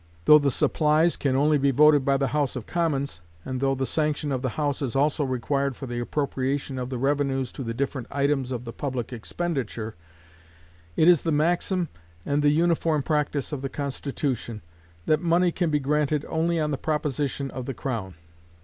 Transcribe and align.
Though 0.25 0.39
the 0.39 0.49
supplies 0.49 1.15
can 1.15 1.35
only 1.35 1.59
be 1.59 1.69
voted 1.69 2.03
by 2.03 2.17
the 2.17 2.29
House 2.29 2.55
of 2.55 2.65
Commons, 2.65 3.21
and 3.45 3.61
though 3.61 3.75
the 3.75 3.85
sanction 3.85 4.31
of 4.31 4.41
the 4.41 4.49
House 4.57 4.81
is 4.81 4.95
also 4.95 5.23
required 5.23 5.75
for 5.75 5.85
the 5.85 5.99
appropriation 5.99 6.79
of 6.79 6.89
the 6.89 6.97
revenues 6.97 7.51
to 7.51 7.63
the 7.63 7.75
different 7.75 8.07
items 8.09 8.51
of 8.51 8.65
the 8.65 8.73
public 8.73 9.13
expenditure, 9.13 9.93
it 10.95 11.07
is 11.07 11.21
the 11.21 11.31
maxim 11.31 11.87
and 12.25 12.41
the 12.41 12.49
uniform 12.49 13.03
practice 13.03 13.51
of 13.51 13.61
the 13.61 13.69
Constitution 13.69 14.63
that 15.05 15.21
money 15.21 15.51
can 15.51 15.69
be 15.69 15.79
granted 15.79 16.25
only 16.27 16.59
on 16.59 16.71
the 16.71 16.79
proposition 16.79 17.51
of 17.51 17.67
the 17.67 17.75
crown. 17.75 18.15